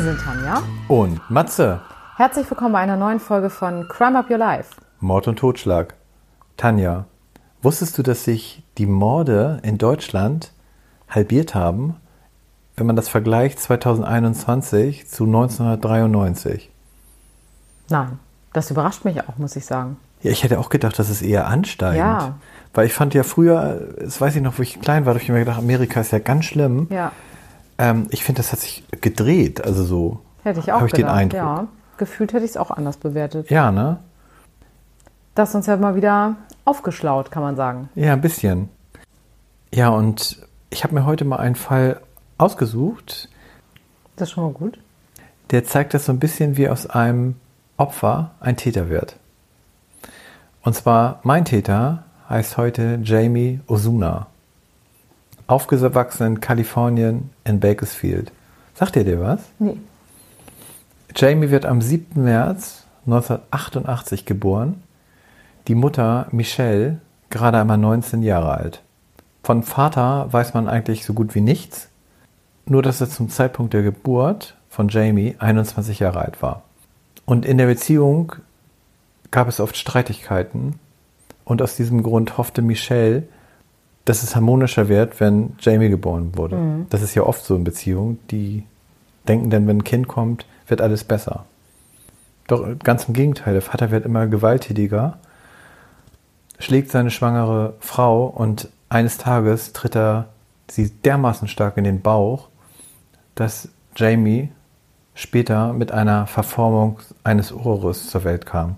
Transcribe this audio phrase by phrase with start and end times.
[0.00, 0.62] Wir sind Tanja.
[0.88, 1.82] und Matze.
[2.16, 4.70] Herzlich willkommen bei einer neuen Folge von Crime Up Your Life.
[4.98, 5.92] Mord und Totschlag.
[6.56, 7.04] Tanja,
[7.60, 10.52] wusstest du, dass sich die Morde in Deutschland
[11.10, 11.96] halbiert haben,
[12.76, 16.70] wenn man das vergleicht 2021 zu 1993?
[17.90, 18.18] Nein,
[18.54, 19.98] das überrascht mich auch, muss ich sagen.
[20.22, 21.98] Ja, ich hätte auch gedacht, das ist eher ansteigend.
[21.98, 22.38] Ja.
[22.72, 25.22] Weil ich fand ja früher, das weiß ich noch, wo ich klein war, da habe
[25.22, 26.86] ich mir gedacht, Amerika ist ja ganz schlimm.
[26.88, 27.12] Ja,
[27.80, 29.64] Ähm, ich finde, das hat sich gedreht.
[29.64, 30.20] Also so.
[30.44, 31.12] hätte ich auch Habe ich gedacht.
[31.12, 31.38] den Eindruck.
[31.38, 31.66] Ja,
[31.96, 33.50] gefühlt hätte ich es auch anders bewertet.
[33.50, 33.98] Ja, ne?
[35.34, 37.88] Das ist uns ja mal wieder aufgeschlaut, kann man sagen.
[37.94, 38.68] Ja, ein bisschen.
[39.72, 42.00] Ja, und ich habe mir heute mal einen Fall
[42.38, 43.28] ausgesucht,
[44.16, 44.78] Das ist schon mal gut.
[45.50, 47.36] der zeigt das so ein bisschen, wie aus einem
[47.76, 49.16] Opfer ein Täter wird.
[50.62, 54.26] Und zwar, mein Täter heißt heute Jamie Osuna.
[55.50, 58.32] Aufgewachsen in Kalifornien in Bakersfield.
[58.74, 59.40] Sagt ihr dir was?
[59.58, 59.76] Nee.
[61.14, 62.22] Jamie wird am 7.
[62.22, 64.82] März 1988 geboren.
[65.68, 68.82] Die Mutter Michelle gerade einmal 19 Jahre alt.
[69.42, 71.88] Von Vater weiß man eigentlich so gut wie nichts,
[72.66, 76.62] nur dass er zum Zeitpunkt der Geburt von Jamie 21 Jahre alt war.
[77.24, 78.34] Und in der Beziehung
[79.30, 80.78] gab es oft Streitigkeiten
[81.44, 83.24] und aus diesem Grund hoffte Michelle,
[84.10, 86.56] dass es harmonischer wird, wenn Jamie geboren wurde.
[86.90, 88.64] Das ist ja oft so in Beziehungen, die
[89.28, 91.44] denken dann, wenn ein Kind kommt, wird alles besser.
[92.48, 95.18] Doch ganz im Gegenteil, der Vater wird immer gewalttätiger,
[96.58, 100.26] schlägt seine schwangere Frau und eines Tages tritt er
[100.68, 102.48] sie dermaßen stark in den Bauch,
[103.36, 104.50] dass Jamie
[105.14, 108.74] später mit einer Verformung eines Ohres zur Welt kam.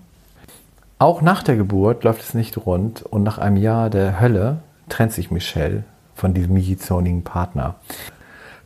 [0.99, 4.59] Auch nach der Geburt läuft es nicht rund und nach einem Jahr der Hölle
[4.93, 7.75] trennt sich Michelle von diesem jähzornigen Partner.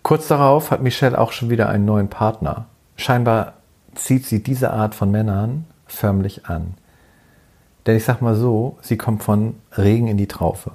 [0.03, 2.65] Kurz darauf hat Michelle auch schon wieder einen neuen Partner.
[2.97, 3.53] Scheinbar
[3.95, 6.73] zieht sie diese Art von Männern förmlich an.
[7.85, 10.71] Denn ich sag mal so, sie kommt von Regen in die Traufe.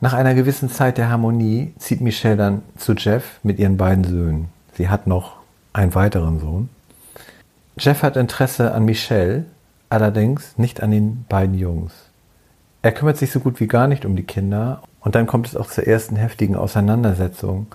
[0.00, 4.48] Nach einer gewissen Zeit der Harmonie zieht Michelle dann zu Jeff mit ihren beiden Söhnen.
[4.74, 5.36] Sie hat noch
[5.72, 6.68] einen weiteren Sohn.
[7.78, 9.46] Jeff hat Interesse an Michelle,
[9.88, 12.11] allerdings nicht an den beiden Jungs.
[12.82, 15.56] Er kümmert sich so gut wie gar nicht um die Kinder und dann kommt es
[15.56, 17.66] auch zur ersten heftigen Auseinandersetzung.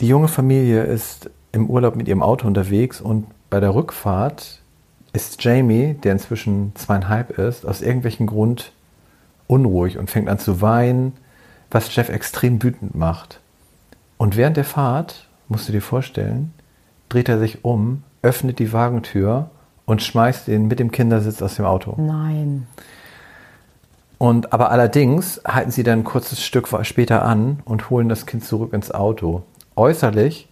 [0.00, 4.62] Die junge Familie ist im Urlaub mit ihrem Auto unterwegs und bei der Rückfahrt
[5.12, 8.72] ist Jamie, der inzwischen zweieinhalb ist, aus irgendwelchem Grund
[9.46, 11.12] unruhig und fängt an zu weinen,
[11.70, 13.40] was Jeff extrem wütend macht.
[14.16, 16.54] Und während der Fahrt, musst du dir vorstellen,
[17.08, 19.50] dreht er sich um, öffnet die Wagentür
[19.84, 21.94] und schmeißt ihn mit dem Kindersitz aus dem Auto.
[22.00, 22.66] Nein.
[24.20, 28.44] Und aber allerdings halten sie dann ein kurzes Stück später an und holen das Kind
[28.44, 29.44] zurück ins Auto.
[29.76, 30.46] Äußerlich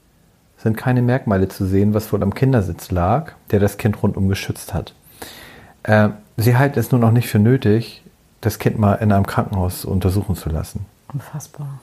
[0.57, 4.73] sind keine Merkmale zu sehen, was wohl am Kindersitz lag, der das Kind rundum geschützt
[4.73, 4.95] hat.
[5.83, 6.09] Äh,
[6.39, 8.03] sie halten es nun auch nicht für nötig,
[8.41, 10.87] das Kind mal in einem Krankenhaus untersuchen zu lassen.
[11.13, 11.81] Unfassbar.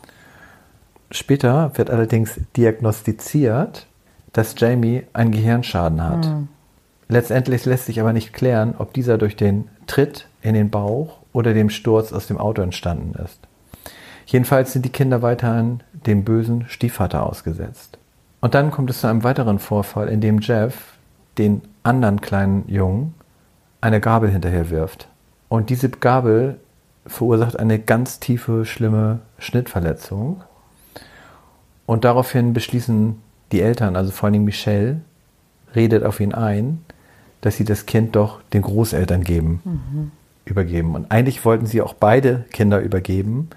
[1.11, 3.85] Später wird allerdings diagnostiziert,
[4.33, 6.31] dass Jamie einen Gehirnschaden hat.
[7.09, 11.53] Letztendlich lässt sich aber nicht klären, ob dieser durch den Tritt in den Bauch oder
[11.53, 13.39] dem Sturz aus dem Auto entstanden ist.
[14.25, 17.99] Jedenfalls sind die Kinder weiterhin dem bösen Stiefvater ausgesetzt.
[18.41, 20.93] Und dann kommt es zu einem weiteren Vorfall, in dem Jeff
[21.37, 23.13] den anderen kleinen Jungen
[23.81, 25.07] eine Gabel hinterher wirft.
[25.49, 26.59] Und diese Gabel
[27.05, 30.41] verursacht eine ganz tiefe, schlimme Schnittverletzung.
[31.85, 33.21] Und daraufhin beschließen
[33.51, 35.01] die Eltern, also vor allem Michelle,
[35.75, 36.83] redet auf ihn ein,
[37.41, 40.11] dass sie das Kind doch den Großeltern geben,
[40.45, 40.95] übergeben.
[40.95, 43.49] Und eigentlich wollten sie auch beide Kinder übergeben,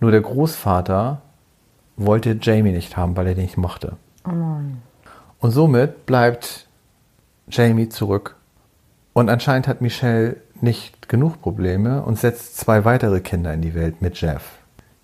[0.00, 1.20] nur der Großvater
[1.96, 3.96] wollte Jamie nicht haben, weil er den nicht mochte.
[4.24, 4.82] Oh nein.
[5.40, 6.66] Und somit bleibt
[7.48, 8.36] Jamie zurück.
[9.12, 14.00] Und anscheinend hat Michelle nicht genug Probleme und setzt zwei weitere Kinder in die Welt
[14.02, 14.58] mit Jeff.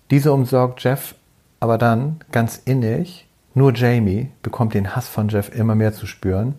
[0.09, 1.15] Diese umsorgt Jeff
[1.59, 3.27] aber dann ganz innig.
[3.53, 6.55] Nur Jamie bekommt den Hass von Jeff immer mehr zu spüren,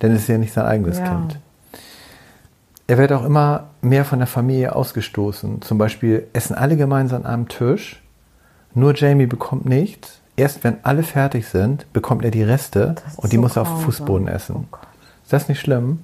[0.00, 1.08] denn es ist ja nicht sein eigenes Ja.
[1.08, 1.40] Kind.
[2.88, 5.60] Er wird auch immer mehr von der Familie ausgestoßen.
[5.60, 8.02] Zum Beispiel essen alle gemeinsam an einem Tisch.
[8.72, 10.20] Nur Jamie bekommt nichts.
[10.36, 13.82] Erst wenn alle fertig sind, bekommt er die Reste und die so muss er auf.
[13.82, 14.68] Fußboden essen.
[14.72, 14.76] Oh.
[15.22, 16.02] Ist das nicht schlimm?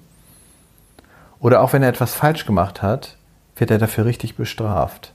[1.41, 3.17] Oder auch wenn er etwas falsch gemacht hat,
[3.57, 5.15] wird er dafür richtig bestraft.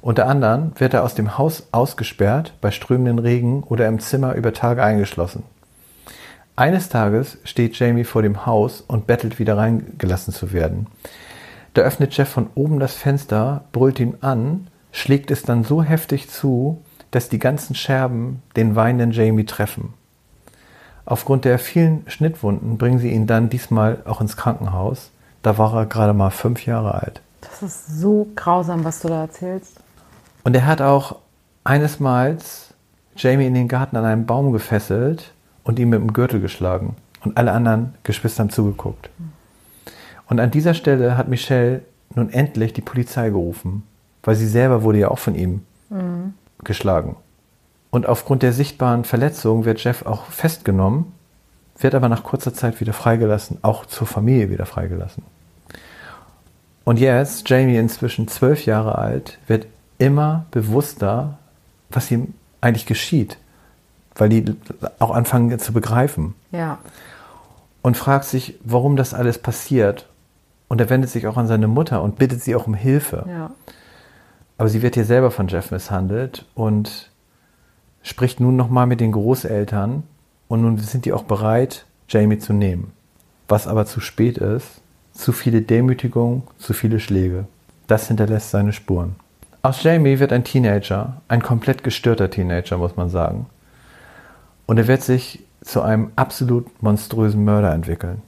[0.00, 4.52] Unter anderem wird er aus dem Haus ausgesperrt, bei strömenden Regen oder im Zimmer über
[4.52, 5.42] Tage eingeschlossen.
[6.58, 10.88] Eines Tages steht Jamie vor dem Haus und bettelt wieder reingelassen zu werden.
[11.72, 16.28] Da öffnet Jeff von oben das Fenster, brüllt ihn an, schlägt es dann so heftig
[16.28, 16.82] zu,
[17.12, 19.94] dass die ganzen Scherben den weinenden Jamie treffen.
[21.04, 25.12] Aufgrund der vielen Schnittwunden bringen sie ihn dann diesmal auch ins Krankenhaus.
[25.44, 27.20] Da war er gerade mal fünf Jahre alt.
[27.40, 29.78] Das ist so grausam, was du da erzählst.
[30.42, 31.20] Und er hat auch
[31.62, 32.74] eines Mals
[33.14, 35.32] Jamie in den Garten an einen Baum gefesselt
[35.68, 36.96] und ihn mit dem Gürtel geschlagen.
[37.22, 39.10] Und alle anderen Geschwister haben zugeguckt.
[40.26, 41.82] Und an dieser Stelle hat Michelle
[42.14, 43.82] nun endlich die Polizei gerufen,
[44.22, 45.60] weil sie selber wurde ja auch von ihm
[45.90, 46.32] mhm.
[46.64, 47.16] geschlagen.
[47.90, 51.12] Und aufgrund der sichtbaren Verletzung wird Jeff auch festgenommen,
[51.78, 55.22] wird aber nach kurzer Zeit wieder freigelassen, auch zur Familie wieder freigelassen.
[56.84, 59.66] Und jetzt, Jamie inzwischen zwölf Jahre alt, wird
[59.98, 61.38] immer bewusster,
[61.90, 62.32] was ihm
[62.62, 63.36] eigentlich geschieht,
[64.18, 64.44] weil die
[64.98, 66.34] auch anfangen zu begreifen.
[66.50, 66.78] Ja.
[67.82, 70.08] Und fragt sich, warum das alles passiert.
[70.68, 73.24] Und er wendet sich auch an seine Mutter und bittet sie auch um Hilfe.
[73.26, 73.50] Ja.
[74.58, 77.10] Aber sie wird hier selber von Jeff misshandelt und
[78.02, 80.02] spricht nun nochmal mit den Großeltern
[80.48, 82.92] und nun sind die auch bereit, Jamie zu nehmen.
[83.46, 84.80] Was aber zu spät ist,
[85.12, 87.46] zu viele Demütigungen, zu viele Schläge.
[87.86, 89.16] Das hinterlässt seine Spuren.
[89.62, 93.46] Aus Jamie wird ein Teenager, ein komplett gestörter Teenager, muss man sagen.
[94.68, 98.20] Und er wird sich zu einem absolut monströsen Mörder entwickeln.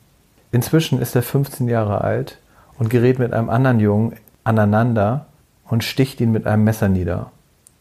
[0.53, 2.39] Inzwischen ist er 15 Jahre alt
[2.79, 5.27] und gerät mit einem anderen Jungen aneinander
[5.69, 7.31] und sticht ihn mit einem Messer nieder.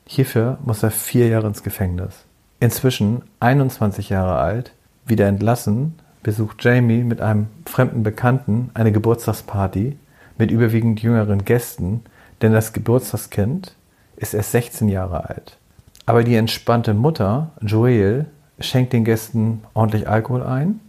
[0.05, 2.25] Hierfür muss er vier Jahre ins Gefängnis.
[2.59, 4.73] Inzwischen 21 Jahre alt,
[5.05, 9.97] wieder entlassen, besucht Jamie mit einem fremden Bekannten eine Geburtstagsparty
[10.37, 12.01] mit überwiegend jüngeren Gästen,
[12.41, 13.73] denn das Geburtstagskind
[14.17, 15.57] ist erst 16 Jahre alt.
[16.05, 18.25] Aber die entspannte Mutter, Joelle,
[18.59, 20.79] schenkt den Gästen ordentlich Alkohol ein,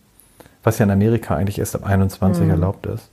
[0.63, 2.51] was ja in Amerika eigentlich erst ab 21 mhm.
[2.51, 3.09] erlaubt ist.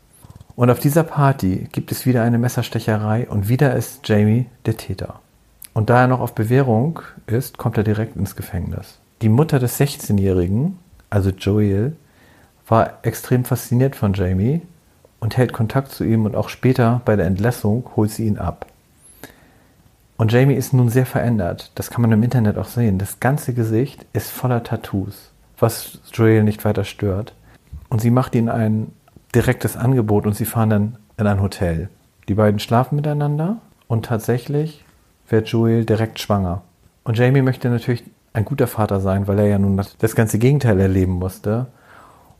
[0.56, 5.20] Und auf dieser Party gibt es wieder eine Messerstecherei und wieder ist Jamie der Täter.
[5.74, 8.98] Und da er noch auf Bewährung ist, kommt er direkt ins Gefängnis.
[9.22, 10.80] Die Mutter des 16-Jährigen,
[11.12, 11.96] also Joel,
[12.68, 14.62] war extrem fasziniert von Jamie
[15.20, 18.66] und hält Kontakt zu ihm und auch später bei der Entlassung holt sie ihn ab.
[20.18, 21.72] Und Jamie ist nun sehr verändert.
[21.76, 22.98] Das kann man im Internet auch sehen.
[22.98, 27.34] Das ganze Gesicht ist voller Tattoos, was Joel nicht weiter stört.
[27.90, 28.92] Und sie macht ihm ein
[29.36, 31.90] direktes Angebot und sie fahren dann in ein Hotel.
[32.28, 34.84] Die beiden schlafen miteinander und tatsächlich
[35.30, 36.64] wird Joel direkt schwanger.
[37.04, 38.04] Und Jamie möchte natürlich
[38.34, 41.68] ein guter Vater sein, weil er ja nun das ganze Gegenteil erleben musste.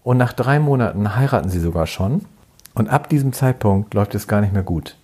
[0.04, 2.26] Und nach drei Monaten heiraten sie sogar schon.
[2.74, 4.96] Und ab diesem Zeitpunkt läuft es gar nicht mehr gut.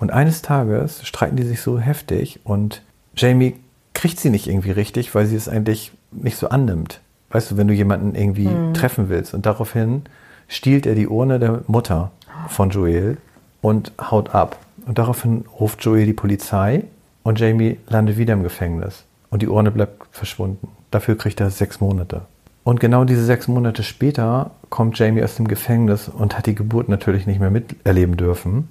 [0.00, 2.82] Und eines Tages streiten die sich so heftig und
[3.14, 3.56] Jamie
[3.92, 7.00] kriegt sie nicht irgendwie richtig, weil sie es eigentlich nicht so annimmt.
[7.30, 8.72] Weißt du, wenn du jemanden irgendwie mhm.
[8.72, 9.34] treffen willst.
[9.34, 10.02] Und daraufhin
[10.48, 12.10] stiehlt er die Urne der Mutter
[12.48, 13.18] von Joel
[13.60, 14.58] und haut ab.
[14.86, 16.84] Und daraufhin ruft Joel die Polizei
[17.22, 20.68] und Jamie landet wieder im Gefängnis und die Urne bleibt verschwunden.
[20.90, 22.22] Dafür kriegt er sechs Monate.
[22.64, 26.88] Und genau diese sechs Monate später kommt Jamie aus dem Gefängnis und hat die Geburt
[26.88, 28.68] natürlich nicht mehr miterleben dürfen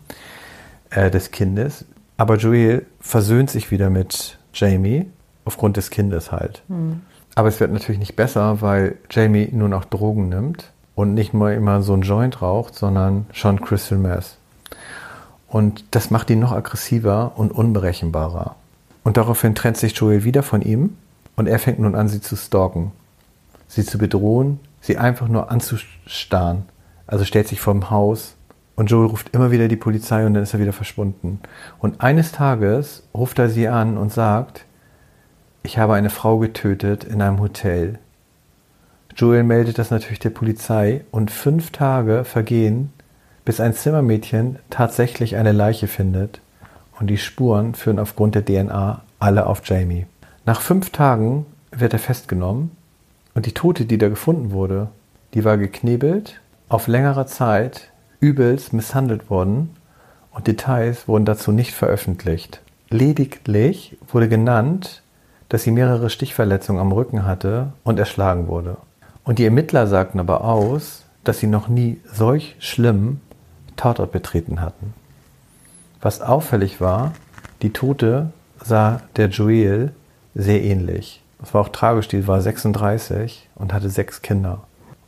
[0.89, 1.85] äh, des Kindes.
[2.17, 5.05] Aber Joel versöhnt sich wieder mit Jamie
[5.45, 6.63] aufgrund des Kindes halt.
[6.67, 7.01] Mhm.
[7.35, 11.51] Aber es wird natürlich nicht besser, weil Jamie nun auch Drogen nimmt und nicht nur
[11.51, 14.37] immer so ein Joint raucht, sondern schon Crystal Meth.
[15.47, 18.55] Und das macht ihn noch aggressiver und unberechenbarer.
[19.03, 20.97] Und daraufhin trennt sich Joel wieder von ihm
[21.35, 22.91] und er fängt nun an, sie zu stalken,
[23.67, 26.65] sie zu bedrohen, sie einfach nur anzustarren.
[27.07, 28.35] Also stellt sich vorm Haus
[28.79, 31.41] und Joel ruft immer wieder die Polizei und dann ist er wieder verschwunden.
[31.79, 34.63] Und eines Tages ruft er sie an und sagt,
[35.63, 37.99] ich habe eine Frau getötet in einem Hotel.
[39.17, 42.93] Joel meldet das natürlich der Polizei und fünf Tage vergehen,
[43.43, 46.39] bis ein Zimmermädchen tatsächlich eine Leiche findet
[47.01, 50.05] und die Spuren führen aufgrund der DNA alle auf Jamie.
[50.45, 52.71] Nach fünf Tagen wird er festgenommen
[53.33, 54.87] und die Tote, die da gefunden wurde,
[55.33, 59.75] die war geknebelt, auf längere Zeit übelst misshandelt worden
[60.31, 62.61] und Details wurden dazu nicht veröffentlicht.
[62.89, 65.03] Lediglich wurde genannt,
[65.47, 68.77] dass sie mehrere Stichverletzungen am Rücken hatte und erschlagen wurde.
[69.23, 73.19] Und die Ermittler sagten aber aus, dass sie noch nie solch schlimm
[73.75, 74.93] Tatort betreten hatten.
[76.01, 77.13] Was auffällig war,
[77.61, 78.31] die Tote
[78.63, 79.91] sah der Joel
[80.35, 81.21] sehr ähnlich.
[81.39, 84.61] Das war auch tragisch, die war 36 und hatte sechs Kinder.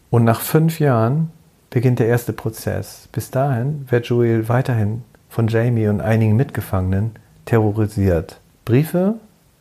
[0.10, 1.32] Und nach fünf Jahren
[1.72, 3.08] beginnt der erste Prozess.
[3.12, 7.14] Bis dahin wird Joel weiterhin von Jamie und einigen Mitgefangenen
[7.46, 8.40] terrorisiert.
[8.66, 9.16] Briefe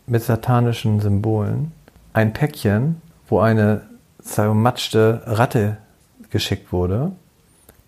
[0.07, 1.73] mit satanischen Symbolen,
[2.13, 3.83] ein Päckchen, wo eine
[4.21, 5.79] zermatschte Ratte
[6.31, 7.13] geschickt wurde,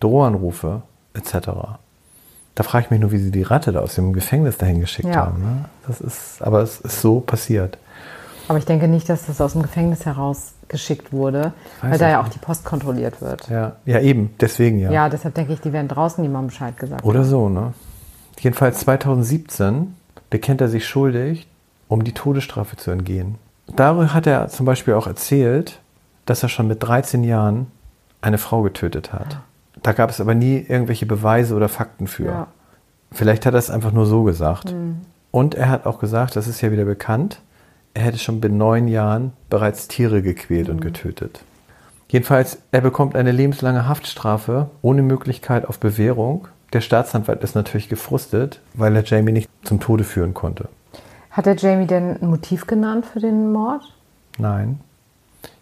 [0.01, 0.83] Drohanrufe,
[1.15, 1.51] etc.
[2.55, 5.09] Da frage ich mich nur, wie sie die Ratte da aus dem Gefängnis dahin geschickt
[5.09, 5.27] ja.
[5.27, 5.43] haben.
[5.43, 5.65] Ne?
[5.87, 7.77] Das ist, aber es ist so passiert.
[8.49, 12.11] Aber ich denke nicht, dass das aus dem Gefängnis heraus geschickt wurde, Weiß weil da
[12.11, 13.49] ja auch die Post kontrolliert wird.
[13.49, 14.91] Ja, ja eben, deswegen ja.
[14.91, 17.05] Ja, deshalb denke ich, die werden draußen niemandem Bescheid gesagt.
[17.05, 17.73] Oder so, ne?
[18.41, 19.95] Jedenfalls 2017
[20.31, 21.47] bekennt er sich schuldig,
[21.87, 23.37] um die Todesstrafe zu entgehen.
[23.77, 25.79] Darüber hat er zum Beispiel auch erzählt,
[26.27, 27.69] dass er schon mit 13 Jahren
[28.21, 29.39] eine Frau getötet hat.
[29.83, 32.27] Da gab es aber nie irgendwelche Beweise oder Fakten für.
[32.27, 32.47] Ja.
[33.11, 34.75] Vielleicht hat er es einfach nur so gesagt.
[35.31, 37.41] Und er hat auch gesagt, das ist ja wieder bekannt,
[37.95, 41.41] er hätte schon mit neun Jahren bereits Tiere gequält und getötet.
[42.09, 46.49] Jedenfalls, er bekommt eine lebenslange Haftstrafe ohne Möglichkeit auf Bewährung.
[46.73, 50.69] Der Staatsanwalt ist natürlich gefrustet, weil er Jamie nicht zum Tode führen konnte.
[51.31, 53.83] Hat der Jamie denn ein Motiv genannt für den Mord?
[54.39, 54.81] Nein.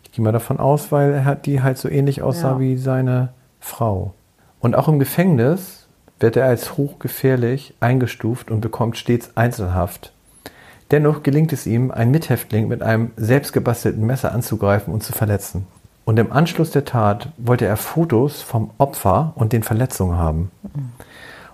[0.02, 2.60] Ich gehe mal davon aus, weil er hat die halt so ähnlich aussah Ja.
[2.60, 3.28] wie seine
[3.60, 4.14] Frau.
[4.58, 5.86] Und auch im Gefängnis
[6.18, 10.12] wird er als hochgefährlich eingestuft und bekommt stets Einzelhaft.
[10.90, 15.66] Dennoch gelingt es ihm, einen Mithäftling mit einem selbstgebastelten Messer anzugreifen und zu verletzen.
[16.04, 20.50] Und im Anschluss der Tat wollte er Fotos vom Opfer und den Verletzungen haben.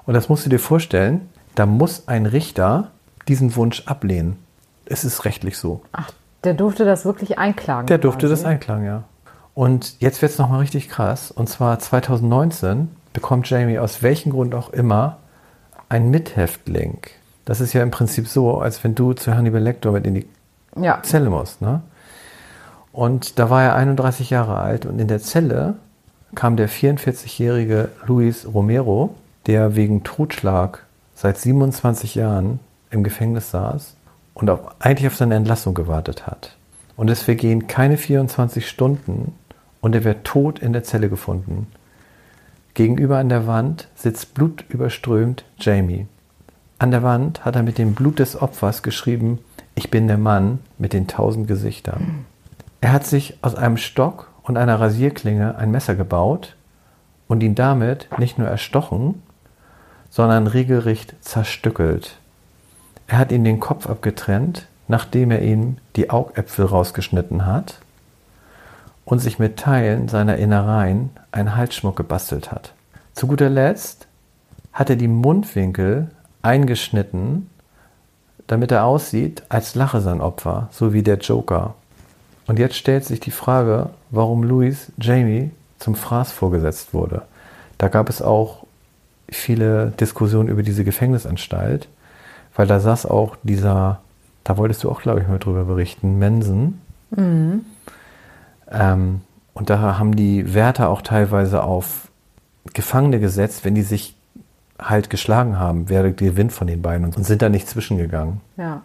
[0.07, 2.93] Und das musst du dir vorstellen, da muss ein Richter
[3.28, 4.38] diesen Wunsch ablehnen.
[4.87, 5.83] Es ist rechtlich so.
[5.93, 6.11] Ach,
[6.45, 7.87] der durfte das wirklich einklagen.
[7.88, 8.43] Der durfte quasi.
[8.43, 9.05] das einklagen, ja.
[9.52, 11.31] Und jetzt wird es nochmal richtig krass.
[11.31, 15.19] Und zwar 2019 bekommt Jamie aus welchem Grund auch immer
[15.88, 16.99] ein Mithäftling.
[17.47, 20.26] Das ist ja im Prinzip so, als wenn du zu Hannibal Lecter mit in die
[20.79, 21.62] Ja, Zelle musst.
[21.62, 21.81] Ne?
[22.93, 25.75] Und da war er 31 Jahre alt und in der Zelle
[26.35, 29.15] kam der 44-jährige Luis Romero,
[29.47, 30.85] der wegen Totschlag
[31.15, 32.59] seit 27 Jahren
[32.91, 33.95] im Gefängnis saß
[34.35, 36.57] und auf, eigentlich auf seine Entlassung gewartet hat.
[36.97, 39.35] Und es vergehen keine 24 Stunden
[39.81, 41.69] und er wird tot in der Zelle gefunden.
[42.75, 46.07] Gegenüber an der Wand sitzt blutüberströmt Jamie.
[46.78, 49.38] An der Wand hat er mit dem Blut des Opfers geschrieben,
[49.75, 52.26] ich bin der Mann mit den tausend Gesichtern.
[52.83, 56.54] Er hat sich aus einem Stock und einer Rasierklinge ein Messer gebaut
[57.28, 59.23] und ihn damit nicht nur erstochen,
[60.11, 62.18] sondern regelrecht zerstückelt.
[63.06, 67.80] Er hat ihm den Kopf abgetrennt, nachdem er ihm die Augäpfel rausgeschnitten hat
[69.04, 72.75] und sich mit Teilen seiner Innereien einen Halsschmuck gebastelt hat.
[73.14, 74.06] Zu guter Letzt
[74.73, 76.11] hat er die Mundwinkel
[76.47, 77.50] eingeschnitten,
[78.47, 81.75] damit er aussieht, als lache sein Opfer, so wie der Joker.
[82.47, 87.23] Und jetzt stellt sich die Frage, warum Louis Jamie zum Fraß vorgesetzt wurde.
[87.76, 88.65] Da gab es auch
[89.29, 91.88] viele Diskussionen über diese Gefängnisanstalt,
[92.55, 94.00] weil da saß auch dieser,
[94.45, 96.81] da wolltest du auch, glaube ich, mal drüber berichten, Mensen.
[98.71, 99.21] Ähm,
[99.55, 102.09] und da haben die Wärter auch teilweise auf
[102.73, 104.16] Gefangene gesetzt, wenn die sich
[104.78, 108.40] halt geschlagen haben, wer gewinnt von den beiden und sind da nicht zwischengegangen.
[108.56, 108.83] ja.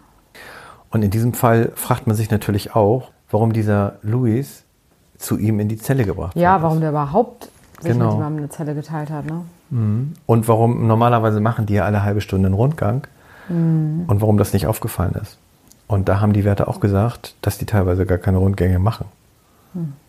[0.90, 4.62] Und in diesem Fall fragt man sich natürlich auch, warum dieser Louis
[5.16, 7.48] zu ihm in die Zelle gebracht Ja, worden warum der überhaupt
[7.80, 8.04] sich Genau.
[8.08, 9.40] mit jemandem eine Zelle geteilt hat, ne?
[10.26, 13.06] Und warum normalerweise machen die ja alle halbe Stunde einen Rundgang
[13.48, 15.38] und warum das nicht aufgefallen ist.
[15.86, 19.06] Und da haben die Wärter auch gesagt, dass die teilweise gar keine Rundgänge machen.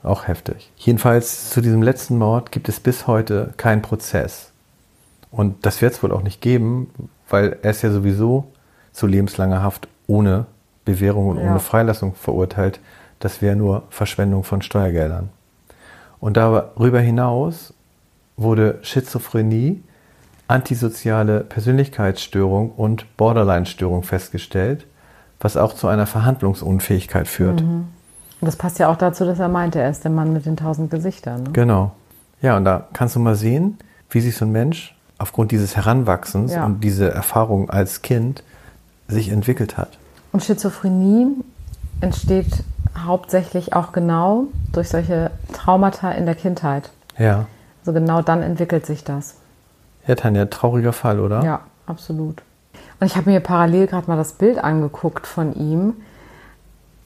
[0.04, 0.70] Auch heftig.
[0.76, 4.52] Jedenfalls zu diesem letzten Mord gibt es bis heute keinen Prozess.
[5.34, 6.90] Und das wird es wohl auch nicht geben,
[7.28, 8.46] weil er ist ja sowieso
[8.92, 10.46] zu lebenslanger Haft ohne
[10.86, 11.50] Bewährung und Ja.
[11.50, 12.80] ohne Freilassung verurteilt.
[13.20, 15.30] Das wäre nur Verschwendung von Steuergeldern.
[16.20, 17.74] Und darüber hinaus
[18.38, 19.82] wurde Schizophrenie,
[20.48, 24.86] antisoziale Persönlichkeitsstörung und Borderline-Störung festgestellt,
[25.40, 27.62] was auch zu einer Verhandlungsunfähigkeit führt.
[27.62, 27.88] Und
[28.42, 30.92] das passt ja auch dazu, dass er meinte, er ist der Mann mit den tausend
[30.92, 31.44] Gesichtern.
[31.44, 31.50] Ne?
[31.54, 31.92] Genau.
[32.42, 33.78] Ja, und da kannst du mal sehen,
[34.10, 36.66] wie sich so ein Mensch aufgrund dieses Heranwachsens Ja.
[36.66, 38.44] und diese Erfahrung als Kind
[39.08, 39.90] sich entwickelt hat.
[40.32, 41.28] Und Schizophrenie
[42.02, 42.64] entsteht
[43.06, 46.90] hauptsächlich auch genau durch solche Traumata in der Kindheit.
[47.18, 47.46] Ja.
[47.82, 49.36] Also genau dann entwickelt sich das.
[50.08, 51.44] Ja, Tanja, trauriger Fall, oder?
[51.44, 52.42] Ja, absolut.
[53.00, 55.94] Und ich habe mir parallel gerade mal das Bild angeguckt von ihm.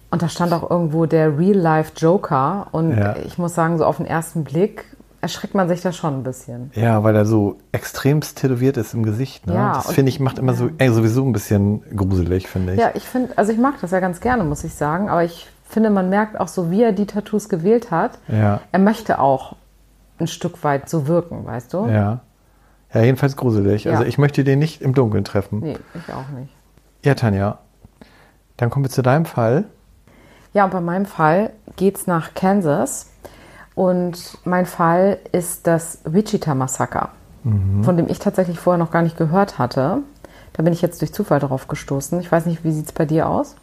[0.09, 2.67] Und da stand auch irgendwo der Real-Life Joker.
[2.71, 3.15] Und Ja.
[3.17, 4.85] ich muss sagen, so auf den ersten Blick
[5.21, 6.71] erschreckt man sich da schon ein bisschen.
[6.75, 9.47] Ja, weil er so extremst tätowiert ist im Gesicht.
[9.47, 9.55] Ne?
[9.55, 12.79] Ja, das finde ich, macht immer so, ey, sowieso ein bisschen gruselig, finde ich.
[12.79, 15.09] Ja, ich finde, also ich mag das ja ganz gerne, muss ich sagen.
[15.09, 18.19] Aber ich finde, man merkt auch so, wie er die Tattoos gewählt hat.
[18.27, 18.61] Ja.
[18.71, 19.55] Er möchte auch
[20.19, 21.87] ein Stück weit so wirken, weißt du?
[21.87, 22.21] Ja.
[22.93, 23.83] Ja, jedenfalls gruselig.
[23.83, 23.91] Ja.
[23.93, 25.59] Also ich möchte den nicht im Dunkeln treffen.
[25.59, 26.53] Nee, ich auch nicht.
[27.03, 27.59] Ja, Tanja.
[28.55, 29.65] Dann kommen wir zu deinem Fall.
[30.53, 33.11] Ja, und bei meinem Fall geht's nach Kansas.
[33.77, 37.09] Und mein Fall ist das Wichita-Massaker,
[37.83, 39.99] von dem ich tatsächlich vorher noch gar nicht gehört hatte.
[40.53, 42.19] Da bin ich jetzt durch Zufall drauf gestoßen.
[42.19, 43.55] Ich weiß nicht, wie sieht's bei dir aus?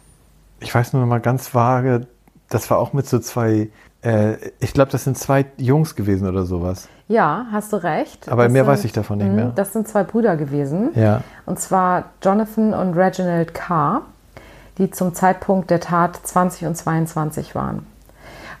[0.61, 2.07] ich weiß nur noch mal ganz vage,
[2.49, 3.69] das war auch mit so zwei,
[4.03, 6.87] äh, ich glaube, das sind zwei Jungs gewesen oder sowas.
[7.09, 8.29] Ja, hast du recht.
[8.29, 9.51] Aber Das mehr sind- weiß ich davon nicht Mhm, mehr.
[9.53, 10.91] Das sind zwei Brüder gewesen.
[10.95, 11.21] Ja.
[11.45, 14.03] Und zwar Jonathan und Reginald Carr,
[14.77, 17.85] die zum Zeitpunkt der Tat 20 und 22 waren.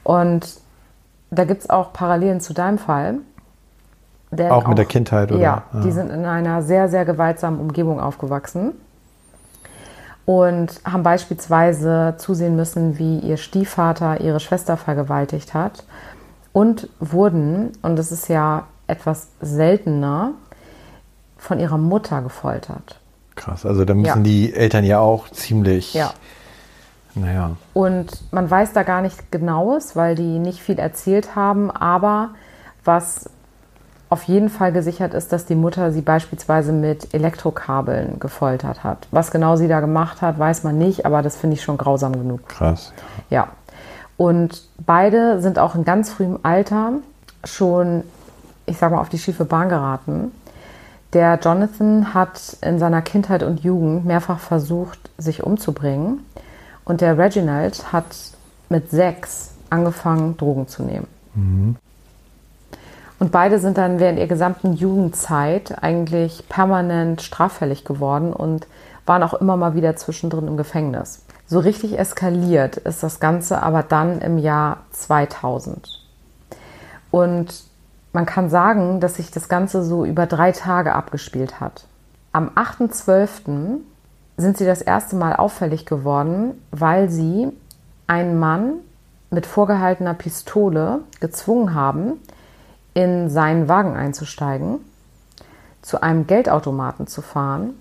[0.03, 0.59] Und
[1.35, 3.19] da gibt es auch Parallelen zu deinem Fall.
[4.49, 5.39] Auch mit der Kindheit, oder?
[5.39, 5.79] Ja, Ah.
[5.81, 8.73] die sind in einer sehr, sehr gewaltsamen Umgebung aufgewachsen
[10.25, 15.83] und haben beispielsweise zusehen müssen, wie ihr Stiefvater ihre Schwester vergewaltigt hat
[16.51, 20.31] und wurden, und das ist ja etwas seltener,
[21.37, 22.99] von ihrer Mutter gefoltert.
[23.35, 23.65] Krass.
[23.65, 24.23] Also da müssen Ja.
[24.23, 25.93] die Eltern ja auch ziemlich.
[25.93, 26.11] Ja.
[27.15, 27.51] Naja.
[27.73, 32.29] Und man weiß da gar nicht genaues, weil die nicht viel erzählt haben, aber
[32.83, 33.29] was
[34.09, 39.07] auf jeden Fall gesichert ist, dass die Mutter sie beispielsweise mit Elektrokabeln gefoltert hat.
[39.11, 42.13] Was genau sie da gemacht hat, weiß man nicht, aber das finde ich schon grausam
[42.13, 42.47] genug.
[42.47, 42.93] Krass.
[43.29, 43.47] Ja.
[44.17, 46.93] Und beide sind auch in ganz frühem Alter
[47.43, 48.03] schon,
[48.65, 50.31] ich sag mal, auf die schiefe Bahn geraten.
[51.13, 56.19] Der Jonathan hat in seiner Kindheit und Jugend mehrfach versucht, sich umzubringen.
[56.85, 58.05] Und der Reginald hat
[58.69, 61.07] mit sechs angefangen, Drogen zu nehmen.
[63.19, 68.67] Und beide sind dann während ihrer gesamten Jugendzeit eigentlich permanent straffällig geworden und
[69.05, 71.23] waren auch immer mal wieder zwischendrin im Gefängnis.
[71.47, 76.01] So richtig eskaliert ist das Ganze aber dann im Jahr 2000.
[77.11, 77.63] Und
[78.13, 81.85] man kann sagen, dass sich das Ganze so über drei Tage abgespielt hat.
[82.31, 83.79] Am 8.12.
[84.37, 87.47] sind sie das erste Mal auffällig geworden, weil sie
[88.07, 88.73] einen Mann
[89.29, 92.13] mit vorgehaltener Pistole gezwungen haben,
[92.93, 94.79] in seinen Wagen einzusteigen,
[95.81, 97.71] zu einem Geldautomaten zu fahren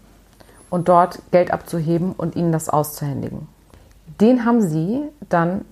[0.71, 3.49] und dort Geld abzuheben und ihnen das auszuhändigen.
[4.21, 5.65] Den haben sie dann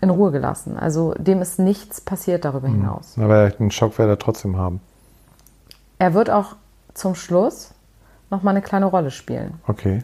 [0.00, 0.78] in Ruhe gelassen.
[0.78, 3.16] Also dem ist nichts passiert darüber hinaus.
[3.18, 4.80] Aber einen Schock wird er trotzdem haben.
[5.98, 6.56] Er wird auch
[6.92, 7.70] zum Schluss
[8.30, 9.54] noch mal eine kleine Rolle spielen.
[9.66, 10.02] Okay.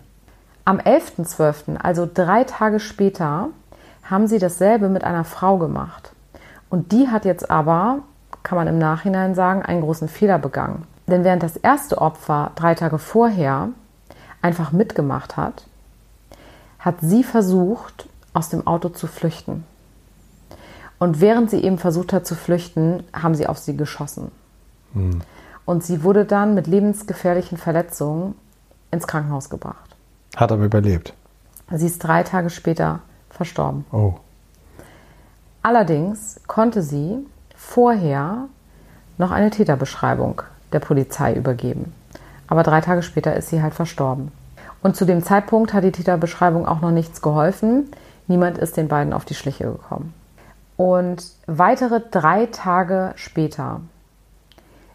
[0.71, 3.49] Am 11.12., also drei Tage später,
[4.05, 6.13] haben sie dasselbe mit einer Frau gemacht.
[6.69, 8.05] Und die hat jetzt aber,
[8.45, 10.87] kann man im Nachhinein sagen, einen großen Fehler begangen.
[11.09, 13.71] Denn während das erste Opfer drei Tage vorher
[14.43, 15.65] einfach mitgemacht hat,
[16.79, 19.65] hat sie versucht, aus dem Auto zu flüchten.
[21.01, 24.31] Und während sie eben versucht hat zu flüchten, haben sie auf sie geschossen.
[25.65, 28.37] Und sie wurde dann mit lebensgefährlichen Verletzungen
[28.93, 29.90] ins Krankenhaus gebracht.
[30.37, 31.15] Hat aber überlebt.
[31.73, 33.85] Sie ist drei Tage später verstorben.
[33.93, 34.15] Oh.
[35.63, 37.19] Allerdings konnte sie
[37.55, 38.47] vorher
[39.19, 41.93] noch eine Täterbeschreibung der Polizei übergeben.
[42.49, 44.33] Aber drei Tage später ist sie halt verstorben.
[44.83, 47.91] Und zu dem Zeitpunkt hat die Täterbeschreibung auch noch nichts geholfen.
[48.27, 50.15] Niemand ist den beiden auf die Schliche gekommen.
[50.77, 53.83] Und weitere drei Tage später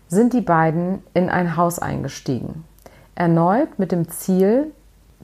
[0.08, 2.64] sind die beiden in ein Haus eingestiegen.
[3.14, 4.72] Erneut mit dem Ziel,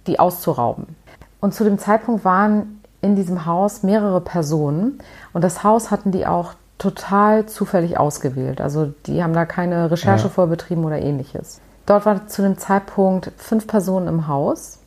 [0.08, 0.96] die auszurauben.
[1.40, 5.00] Und zu dem Zeitpunkt waren in diesem Haus mehrere Personen
[5.34, 8.62] und das Haus hatten die auch total zufällig ausgewählt.
[8.62, 10.30] Also die haben da keine Recherche Ja.
[10.30, 11.62] vorbetrieben oder ähnliches.
[11.86, 14.80] Dort waren zu dem Zeitpunkt fünf Personen im Haus.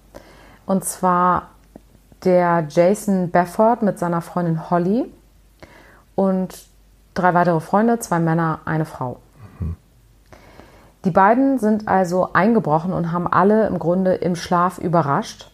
[0.66, 1.50] Und zwar
[2.24, 5.12] der Jason Bafford mit seiner Freundin Holly
[6.14, 6.66] und
[7.14, 9.18] drei weitere Freunde, zwei Männer, eine Frau.
[11.05, 15.51] Die beiden sind also eingebrochen und haben alle im Grunde im Schlaf überrascht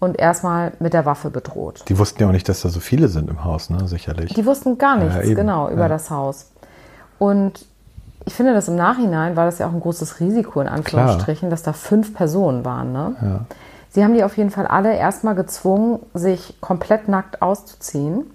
[0.00, 1.84] und erstmal mit der Waffe bedroht.
[1.88, 3.86] Die wussten ja auch nicht, dass da so viele sind im Haus, ne?
[3.86, 4.34] Sicherlich.
[4.34, 5.88] Die wussten gar nichts Ja, genau über Ja.
[5.88, 6.50] das Haus.
[7.18, 7.66] Und
[8.24, 11.62] ich finde das im Nachhinein war das ja auch ein großes Risiko in Anführungsstrichen, dass
[11.62, 12.92] da fünf Personen waren.
[12.92, 13.16] Ne?
[13.22, 13.40] Ja.
[13.90, 18.30] Sie haben die auf jeden Fall alle erstmal gezwungen, sich komplett nackt auszuziehen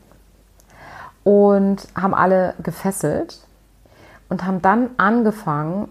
[1.24, 3.40] und haben alle gefesselt
[4.30, 5.88] und haben dann angefangen,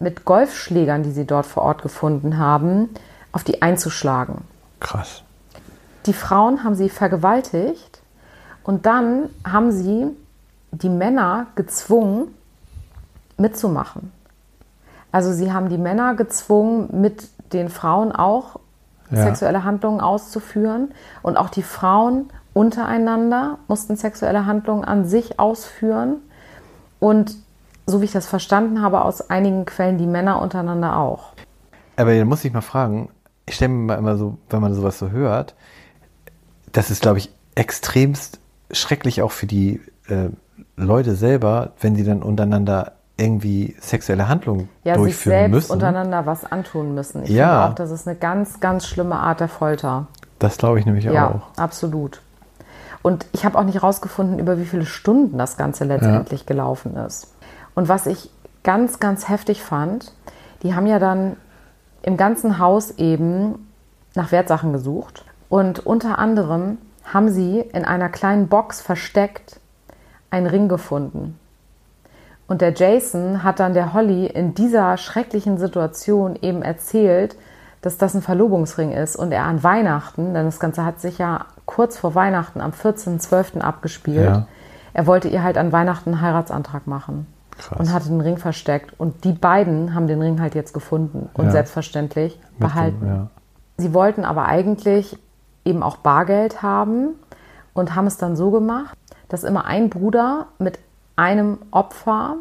[0.00, 2.88] mit Golfschlägern, die sie dort vor Ort gefunden haben,
[3.32, 4.42] auf die einzuschlagen.
[4.80, 5.22] Krass.
[6.06, 8.00] Die Frauen haben sie vergewaltigt
[8.64, 10.06] und dann haben sie
[10.70, 12.28] die Männer gezwungen,
[13.36, 14.12] mitzumachen.
[15.12, 18.60] Also sie haben die Männer gezwungen, mit den Frauen auch
[19.10, 19.22] Ja.
[19.22, 26.16] sexuelle Handlungen auszuführen und auch die Frauen untereinander mussten sexuelle Handlungen an sich ausführen
[27.00, 27.34] und
[27.88, 31.32] so wie ich das verstanden habe aus einigen Quellen die Männer untereinander auch.
[31.96, 33.08] Aber da muss ich mal fragen,
[33.46, 35.54] ich stelle mir mal immer so, wenn man sowas so hört,
[36.72, 38.38] das ist, glaube ich, extremst
[38.70, 40.28] schrecklich auch für die äh,
[40.76, 45.72] Leute selber, wenn die dann untereinander irgendwie sexuelle Handlungen ja, sich durchführen selbst müssen.
[45.72, 47.24] untereinander was antun müssen.
[47.24, 47.48] Ich Ja.
[47.48, 50.06] finde auch, das ist eine ganz, ganz schlimme Art der Folter.
[50.38, 51.58] Das glaube ich nämlich Ja, auch.
[51.60, 52.20] absolut.
[53.02, 57.28] Und ich habe auch nicht rausgefunden, über wie viele Stunden das Ganze letztendlich gelaufen ist.
[57.74, 58.30] Und was ich
[58.64, 60.12] ganz, ganz heftig fand,
[60.62, 61.36] die haben ja dann
[62.02, 63.68] im ganzen Haus eben
[64.14, 65.24] nach Wertsachen gesucht.
[65.48, 69.60] Und unter anderem haben sie in einer kleinen Box versteckt
[70.30, 71.38] einen Ring gefunden.
[72.46, 77.36] Und der Jason hat dann der Holly in dieser schrecklichen Situation eben erzählt,
[77.80, 81.46] dass das ein Verlobungsring ist und er an Weihnachten, denn das Ganze hat sich ja
[81.64, 83.60] kurz vor Weihnachten am 14.12.
[83.60, 84.46] abgespielt, Ja.
[84.94, 87.26] er wollte ihr halt an Weihnachten einen Heiratsantrag machen
[87.58, 87.78] Krass.
[87.78, 88.94] und hatte den Ring versteckt.
[88.98, 91.50] Und die beiden haben den Ring halt jetzt gefunden und Ja.
[91.52, 93.00] selbstverständlich behalten.
[93.00, 93.26] Dem, ja.
[93.76, 95.18] Sie wollten aber eigentlich
[95.64, 97.10] eben auch Bargeld haben
[97.74, 98.96] und haben es dann so gemacht,
[99.28, 100.78] dass immer ein Bruder mit
[101.16, 102.36] einem Opfer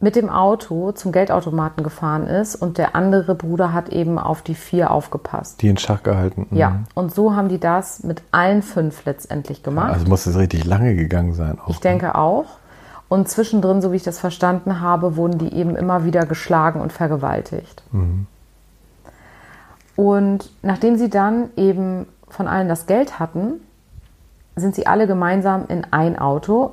[0.00, 4.54] mit dem Auto zum Geldautomaten gefahren ist und der andere Bruder hat eben auf die
[4.54, 5.62] vier aufgepasst.
[5.62, 6.46] Die in Schach gehalten.
[6.50, 6.56] Mhm.
[6.58, 9.94] Ja, und so haben die das mit allen fünf letztendlich gemacht.
[9.94, 11.58] Also muss es richtig lange gegangen sein.
[11.58, 12.44] Auch, Ich denke auch.
[13.14, 16.92] Und zwischendrin, so wie ich das verstanden habe, wurden die eben immer wieder geschlagen und
[16.92, 17.82] vergewaltigt.
[19.94, 23.60] Und nachdem sie dann eben von allen das Geld hatten,
[24.56, 26.72] sind sie alle gemeinsam in ein Auto.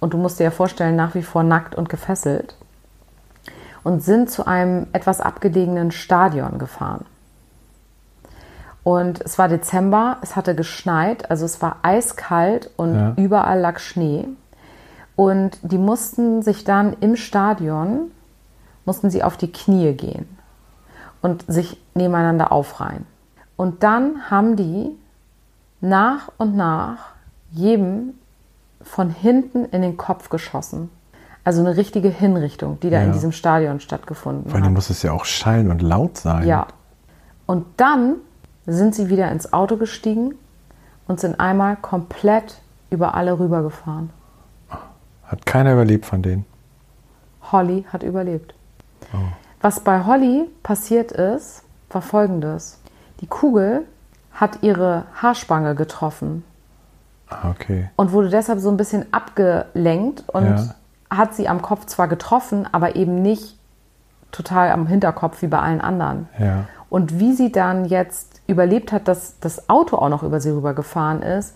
[0.00, 2.56] Und du musst dir ja vorstellen, nach wie vor nackt und gefesselt.
[3.84, 7.04] Und sind zu einem etwas abgelegenen Stadion gefahren.
[8.82, 13.12] Und es war Dezember, es hatte geschneit, also es war eiskalt und Ja.
[13.16, 14.26] überall lag Schnee.
[15.16, 18.10] Und die mussten sich dann im Stadion,
[18.84, 20.26] mussten sie auf die Knie gehen
[21.20, 23.06] und sich nebeneinander aufreihen.
[23.56, 24.90] Und dann haben die
[25.80, 26.98] nach und nach
[27.50, 28.14] jedem
[28.82, 30.90] von hinten in den Kopf geschossen.
[31.44, 33.12] Also eine richtige Hinrichtung, die da in Ja.
[33.12, 34.72] diesem Stadion stattgefunden Vor allem hat.
[34.72, 36.46] muss es ja auch schallen und laut sein.
[36.46, 36.66] Ja.
[37.46, 38.16] Und dann
[38.66, 40.34] sind sie wieder ins Auto gestiegen
[41.08, 44.10] und sind einmal komplett über alle rübergefahren.
[45.32, 46.44] Hat keiner überlebt von denen.
[47.50, 48.54] Holly hat überlebt.
[49.62, 52.78] Was bei Holly passiert ist, war folgendes.
[53.20, 53.86] Die Kugel
[54.32, 56.44] hat ihre Haarspange getroffen
[57.30, 57.88] Ah, okay.
[57.96, 60.74] und wurde deshalb so ein bisschen abgelenkt und Ja.
[61.10, 63.56] hat sie am Kopf zwar getroffen, aber eben nicht
[64.32, 66.28] total am Hinterkopf wie bei allen anderen.
[66.38, 66.64] Ja.
[66.90, 71.22] Und wie sie dann jetzt überlebt hat, dass das Auto auch noch über sie rübergefahren
[71.22, 71.54] ist,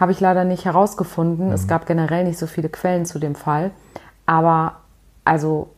[0.00, 1.48] habe ich leider nicht herausgefunden.
[1.48, 1.52] Mhm.
[1.52, 3.70] Es gab generell nicht so viele Quellen zu dem Fall.
[4.24, 4.76] Aber
[5.24, 5.68] also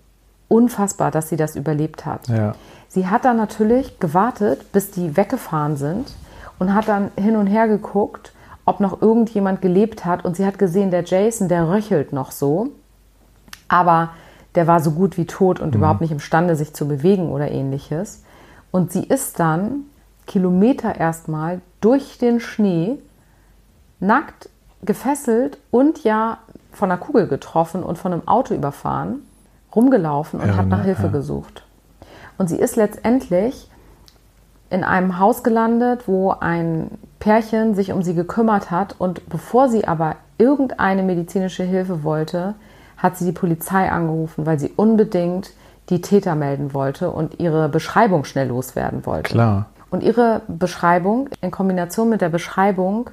[0.49, 2.29] unfassbar, dass sie das überlebt hat.
[2.29, 2.55] Ja.
[2.89, 6.15] Sie hat dann natürlich gewartet, bis die weggefahren sind
[6.59, 8.33] und hat dann hin und her geguckt,
[8.65, 10.25] ob noch irgendjemand gelebt hat.
[10.25, 12.69] Und sie hat gesehen, der Jason, der röchelt noch so.
[13.67, 14.11] Aber
[14.55, 18.23] der war so gut wie tot und überhaupt nicht imstande, sich zu bewegen oder ähnliches.
[18.71, 19.87] Und sie ist dann
[20.27, 22.99] Kilometer erstmal durch den Schnee,
[24.03, 24.49] nackt,
[24.85, 26.39] gefesselt und ja
[26.73, 29.23] von einer Kugel getroffen und von einem Auto überfahren,
[29.75, 30.85] rumgelaufen und Irre, hat nach ne?
[30.85, 31.09] Hilfe Ja.
[31.09, 31.65] gesucht.
[32.39, 33.69] Und sie ist letztendlich
[34.71, 38.97] in einem Haus gelandet, wo ein Pärchen sich um sie gekümmert hat.
[38.99, 42.55] Und bevor sie aber irgendeine medizinische Hilfe wollte,
[42.97, 45.51] hat sie die Polizei angerufen, weil sie unbedingt
[45.91, 49.31] die Täter melden wollte und ihre Beschreibung schnell loswerden wollte.
[49.31, 49.67] Klar.
[49.91, 53.11] Und ihre Beschreibung in Kombination mit der Beschreibung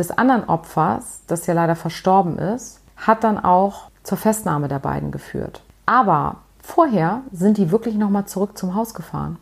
[0.00, 5.10] des anderen Opfers, das ja leider verstorben ist, hat dann auch zur Festnahme der beiden
[5.10, 5.62] geführt.
[5.86, 9.36] Aber vorher sind die wirklich nochmal zurück zum Haus gefahren.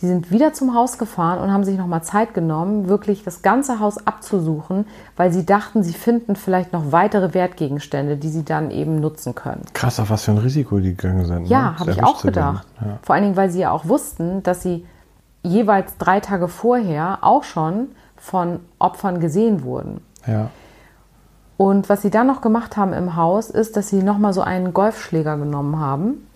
[0.00, 3.78] Die sind wieder zum Haus gefahren und haben sich nochmal Zeit genommen, wirklich das ganze
[3.78, 9.00] Haus abzusuchen, weil sie dachten, sie finden vielleicht noch weitere Wertgegenstände, die sie dann eben
[9.00, 9.62] nutzen können.
[9.74, 11.46] Krass, auf was für ein Risiko die gegangen sind.
[11.46, 11.78] Ja, ne?
[11.78, 12.66] habe ich auch gedacht.
[12.80, 12.98] Ja.
[13.02, 14.84] Vor allen Dingen, weil sie ja auch wussten, dass sie
[15.44, 17.88] jeweils drei Tage vorher auch schon
[18.22, 20.00] von Opfern gesehen wurden.
[20.26, 20.48] ja.
[21.58, 24.72] Und was sie dann noch gemacht haben im Haus, ist, dass sie nochmal so einen
[24.74, 26.26] Golfschläger genommen haben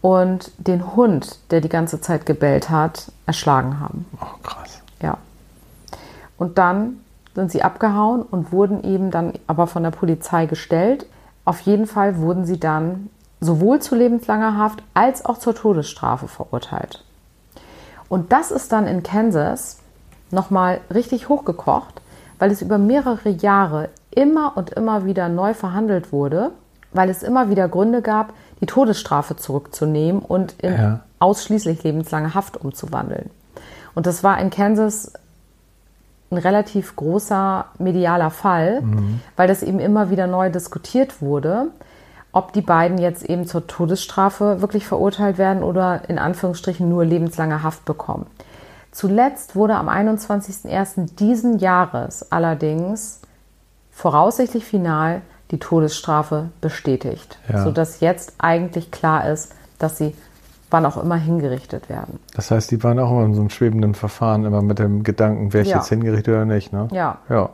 [0.00, 4.06] und den Hund, der die ganze Zeit gebellt hat, erschlagen haben.
[4.20, 4.80] Oh, krass.
[5.02, 5.18] Ja.
[6.38, 7.00] Und dann
[7.34, 11.04] sind sie abgehauen und wurden eben dann aber von der Polizei gestellt.
[11.44, 17.04] Auf jeden Fall wurden sie dann sowohl zu lebenslanger Haft als auch zur Todesstrafe verurteilt.
[18.08, 19.81] Und das ist dann in Kansas
[20.32, 22.00] nochmal richtig hochgekocht,
[22.38, 26.50] weil es über mehrere Jahre immer und immer wieder neu verhandelt wurde,
[26.92, 31.00] weil es immer wieder Gründe gab, die Todesstrafe zurückzunehmen und in Ja.
[31.18, 33.30] ausschließlich lebenslange Haft umzuwandeln.
[33.94, 35.12] Und das war in Kansas
[36.30, 38.82] ein relativ großer medialer Fall,
[39.36, 41.66] weil das eben immer wieder neu diskutiert wurde,
[42.32, 47.62] ob die beiden jetzt eben zur Todesstrafe wirklich verurteilt werden oder in Anführungsstrichen nur lebenslange
[47.62, 48.26] Haft bekommen.
[48.92, 51.16] Zuletzt wurde am 21.01.
[51.16, 53.20] diesen Jahres allerdings
[53.90, 57.64] voraussichtlich final die Todesstrafe bestätigt, Ja.
[57.64, 60.14] sodass jetzt eigentlich klar ist, dass sie
[60.70, 62.18] wann auch immer hingerichtet werden.
[62.34, 65.52] Das heißt, die waren auch immer in so einem schwebenden Verfahren, immer mit dem Gedanken,
[65.52, 65.78] wäre ich Ja.
[65.78, 66.88] jetzt hingerichtet oder nicht, ne?
[66.92, 67.50] Ja, Ja.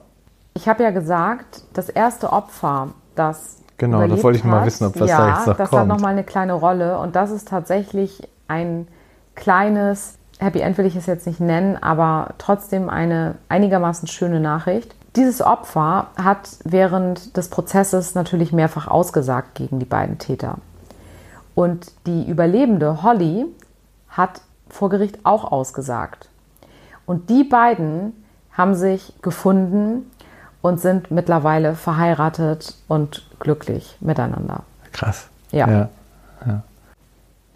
[0.54, 4.86] ich habe ja gesagt, das erste Opfer, das Genau, das wollte ich mal hat, wissen,
[4.86, 5.82] ob was ja, da jetzt noch das kommt.
[5.82, 8.86] hat nochmal eine kleine Rolle und das ist tatsächlich ein
[9.34, 14.94] kleines Happy End will ich es jetzt nicht nennen, aber trotzdem eine einigermaßen schöne Nachricht.
[15.16, 20.58] Dieses Opfer hat während des Prozesses natürlich mehrfach ausgesagt gegen die beiden Täter.
[21.54, 23.46] Und die Überlebende Holly
[24.08, 26.28] hat vor Gericht auch ausgesagt.
[27.04, 28.12] Und die beiden
[28.52, 30.10] haben sich gefunden
[30.62, 34.62] und sind mittlerweile verheiratet und glücklich miteinander.
[34.92, 35.28] Krass.
[35.50, 35.68] Ja.
[35.68, 35.88] ja.
[36.46, 36.62] Ja.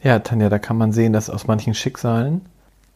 [0.03, 2.45] Ja, Tanja, da kann man sehen, dass aus manchen Schicksalen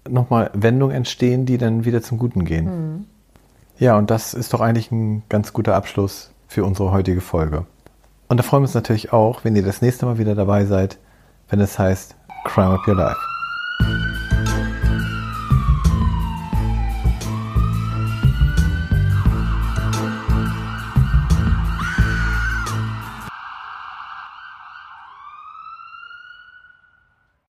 [0.09, 2.65] nochmal Wendungen entstehen, die dann wieder zum Guten gehen.
[2.65, 3.05] Mhm.
[3.79, 7.67] Ja, und das ist doch eigentlich ein ganz guter Abschluss für unsere heutige Folge.
[8.29, 10.99] Und da freuen wir uns natürlich auch, wenn ihr das nächste Mal wieder dabei seid,
[11.49, 14.16] wenn es heißt Crime Up Your Life.